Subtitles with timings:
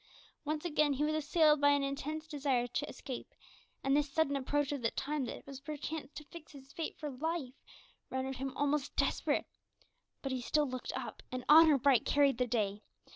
[0.43, 3.35] Once again he was assailed by an intense desire to escape,
[3.83, 7.11] and this sudden approach of the time that was perchance to fix his fate for
[7.11, 7.53] life
[8.09, 9.45] rendered him almost desperate
[10.23, 12.81] but he still looked up, and "honour bright" carried the day.